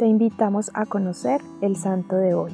te 0.00 0.06
invitamos 0.06 0.70
a 0.72 0.86
conocer 0.86 1.42
el 1.60 1.76
santo 1.76 2.16
de 2.16 2.32
hoy. 2.32 2.52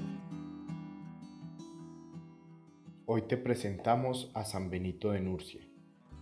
Hoy 3.05 3.23
te 3.23 3.37
presentamos 3.37 4.33
a 4.35 4.45
San 4.45 4.69
Benito 4.69 5.13
de 5.13 5.21
Nurcia. 5.21 5.61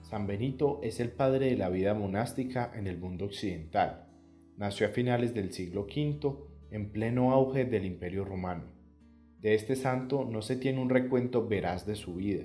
San 0.03 0.27
Benito 0.27 0.81
es 0.83 1.01
el 1.01 1.11
padre 1.11 1.47
de 1.47 1.57
la 1.57 1.71
vida 1.71 1.95
monástica 1.95 2.71
en 2.75 2.87
el 2.87 2.99
mundo 2.99 3.25
occidental. 3.25 4.07
Nació 4.59 4.87
a 4.87 4.91
finales 4.91 5.33
del 5.33 5.55
siglo 5.55 5.87
V 5.87 6.37
en 6.71 6.93
pleno 6.93 7.33
auge 7.33 7.65
del 7.65 7.87
Imperio 7.87 8.27
Romano. 8.27 8.65
De 9.41 9.55
este 9.55 9.77
santo 9.77 10.27
no 10.31 10.43
se 10.43 10.57
tiene 10.57 10.83
un 10.83 10.91
recuento 10.91 11.49
veraz 11.49 11.87
de 11.87 11.95
su 11.95 12.17
vida, 12.17 12.45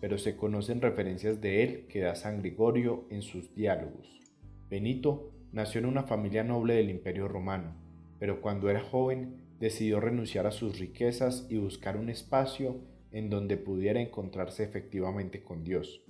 pero 0.00 0.18
se 0.18 0.36
conocen 0.36 0.80
referencias 0.80 1.40
de 1.40 1.64
él 1.64 1.86
que 1.88 2.02
da 2.02 2.14
San 2.14 2.38
Gregorio 2.38 3.08
en 3.10 3.22
sus 3.22 3.52
diálogos. 3.56 4.20
Benito 4.68 5.32
nació 5.50 5.80
en 5.80 5.86
una 5.86 6.04
familia 6.04 6.44
noble 6.44 6.74
del 6.74 6.90
Imperio 6.90 7.26
Romano, 7.26 7.89
pero 8.20 8.42
cuando 8.42 8.68
era 8.68 8.80
joven 8.80 9.40
decidió 9.58 9.98
renunciar 9.98 10.46
a 10.46 10.52
sus 10.52 10.78
riquezas 10.78 11.46
y 11.48 11.56
buscar 11.56 11.96
un 11.96 12.10
espacio 12.10 12.76
en 13.10 13.30
donde 13.30 13.56
pudiera 13.56 14.00
encontrarse 14.00 14.62
efectivamente 14.62 15.42
con 15.42 15.64
Dios. 15.64 16.04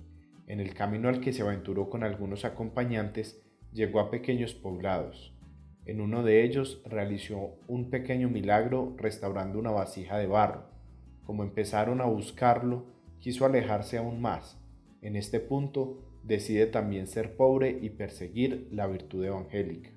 En 0.45 0.59
el 0.59 0.73
camino 0.73 1.07
al 1.07 1.21
que 1.21 1.31
se 1.31 1.41
aventuró 1.41 1.89
con 1.89 2.03
algunos 2.03 2.43
acompañantes, 2.43 3.41
llegó 3.71 4.01
a 4.01 4.11
pequeños 4.11 4.53
poblados. 4.53 5.33
En 5.85 6.01
uno 6.01 6.21
de 6.21 6.43
ellos 6.43 6.81
realizó 6.85 7.55
un 7.67 7.89
pequeño 7.89 8.29
milagro 8.29 8.93
restaurando 8.97 9.57
una 9.57 9.71
vasija 9.71 10.17
de 10.17 10.27
barro. 10.27 10.65
Como 11.25 11.43
empezaron 11.43 12.01
a 12.01 12.05
buscarlo, 12.05 12.85
quiso 13.19 13.45
alejarse 13.45 13.97
aún 13.97 14.21
más. 14.21 14.59
En 15.01 15.15
este 15.15 15.39
punto, 15.39 16.03
decide 16.23 16.67
también 16.67 17.07
ser 17.07 17.37
pobre 17.37 17.79
y 17.81 17.89
perseguir 17.89 18.67
la 18.71 18.85
virtud 18.87 19.23
evangélica. 19.23 19.91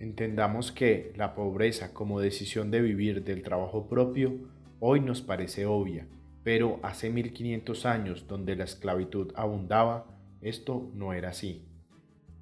Entendamos 0.00 0.72
que 0.72 1.12
la 1.14 1.34
pobreza 1.34 1.92
como 1.92 2.20
decisión 2.20 2.70
de 2.70 2.80
vivir 2.80 3.22
del 3.22 3.42
trabajo 3.42 3.86
propio 3.86 4.32
hoy 4.80 5.00
nos 5.00 5.20
parece 5.20 5.66
obvia, 5.66 6.06
pero 6.42 6.80
hace 6.82 7.10
1500 7.10 7.84
años, 7.84 8.26
donde 8.26 8.56
la 8.56 8.64
esclavitud 8.64 9.30
abundaba, 9.36 10.06
esto 10.40 10.90
no 10.94 11.12
era 11.12 11.28
así. 11.28 11.66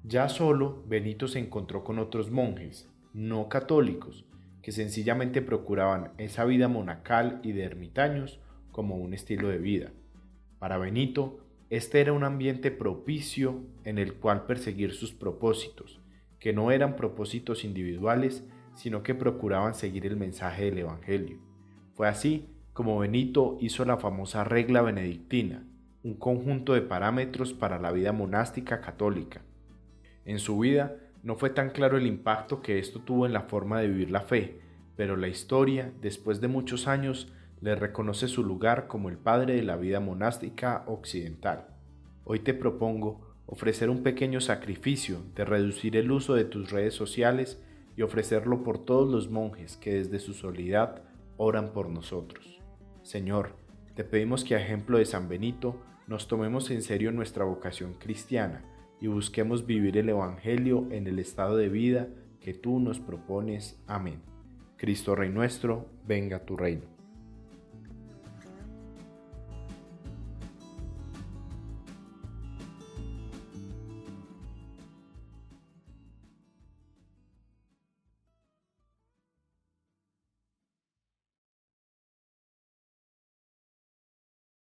Ya 0.05 0.29
solo 0.29 0.85
Benito 0.87 1.27
se 1.27 1.39
encontró 1.39 1.83
con 1.83 1.99
otros 1.99 2.31
monjes, 2.31 2.89
no 3.13 3.49
católicos, 3.49 4.23
que 4.61 4.71
sencillamente 4.71 5.41
procuraban 5.41 6.13
esa 6.17 6.45
vida 6.45 6.69
monacal 6.69 7.41
y 7.43 7.51
de 7.51 7.63
ermitaños 7.63 8.39
como 8.71 8.95
un 8.95 9.13
estilo 9.13 9.49
de 9.49 9.57
vida. 9.57 9.91
Para 10.59 10.77
Benito, 10.77 11.41
este 11.69 11.99
era 11.99 12.13
un 12.13 12.23
ambiente 12.23 12.71
propicio 12.71 13.59
en 13.83 13.97
el 13.97 14.13
cual 14.13 14.45
perseguir 14.45 14.93
sus 14.93 15.11
propósitos, 15.11 15.99
que 16.39 16.53
no 16.53 16.71
eran 16.71 16.95
propósitos 16.95 17.63
individuales, 17.63 18.43
sino 18.75 19.03
que 19.03 19.15
procuraban 19.15 19.75
seguir 19.75 20.05
el 20.05 20.15
mensaje 20.15 20.65
del 20.65 20.79
Evangelio. 20.79 21.37
Fue 21.93 22.07
así 22.07 22.49
como 22.73 22.99
Benito 22.99 23.57
hizo 23.59 23.83
la 23.83 23.97
famosa 23.97 24.45
regla 24.45 24.81
benedictina, 24.81 25.65
un 26.03 26.13
conjunto 26.13 26.73
de 26.73 26.81
parámetros 26.81 27.53
para 27.53 27.77
la 27.77 27.91
vida 27.91 28.13
monástica 28.13 28.79
católica. 28.79 29.41
En 30.23 30.39
su 30.39 30.59
vida 30.59 30.95
no 31.23 31.35
fue 31.35 31.49
tan 31.49 31.71
claro 31.71 31.97
el 31.97 32.07
impacto 32.07 32.61
que 32.61 32.79
esto 32.79 33.01
tuvo 33.01 33.25
en 33.25 33.33
la 33.33 33.41
forma 33.41 33.81
de 33.81 33.89
vivir 33.89 34.11
la 34.11 34.21
fe, 34.21 34.61
pero 34.95 35.17
la 35.17 35.27
historia, 35.27 35.91
después 36.01 36.39
de 36.39 36.47
muchos 36.47 36.87
años, 36.87 37.33
le 37.61 37.75
reconoce 37.75 38.29
su 38.29 38.43
lugar 38.43 38.87
como 38.87 39.09
el 39.09 39.17
padre 39.17 39.55
de 39.55 39.63
la 39.63 39.75
vida 39.75 39.99
monástica 39.99 40.85
occidental. 40.87 41.67
Hoy 42.23 42.39
te 42.39 42.53
propongo 42.53 43.28
ofrecer 43.51 43.89
un 43.89 44.03
pequeño 44.03 44.41
sacrificio 44.41 45.23
de 45.35 45.43
reducir 45.43 45.97
el 45.97 46.11
uso 46.11 46.35
de 46.35 46.45
tus 46.45 46.69
redes 46.69 46.93
sociales 46.93 47.59
y 47.97 48.03
ofrecerlo 48.03 48.63
por 48.63 48.85
todos 48.85 49.11
los 49.11 49.31
monjes 49.31 49.75
que 49.75 49.95
desde 49.95 50.19
su 50.19 50.33
soledad 50.33 51.01
oran 51.35 51.73
por 51.73 51.89
nosotros. 51.89 52.61
Señor, 53.01 53.55
te 53.95 54.03
pedimos 54.03 54.43
que 54.43 54.55
a 54.55 54.61
ejemplo 54.61 54.99
de 54.99 55.05
San 55.05 55.27
Benito 55.27 55.81
nos 56.05 56.27
tomemos 56.27 56.69
en 56.69 56.83
serio 56.83 57.11
nuestra 57.11 57.43
vocación 57.43 57.95
cristiana 57.95 58.63
y 59.01 59.07
busquemos 59.07 59.65
vivir 59.65 59.97
el 59.97 60.09
Evangelio 60.09 60.87
en 60.91 61.07
el 61.07 61.17
estado 61.17 61.57
de 61.57 61.69
vida 61.69 62.07
que 62.39 62.53
tú 62.53 62.79
nos 62.79 62.99
propones. 62.99 63.81
Amén. 63.87 64.21
Cristo 64.77 65.15
Rey 65.15 65.29
nuestro, 65.29 65.87
venga 66.05 66.45
tu 66.45 66.55
reino. 66.55 66.98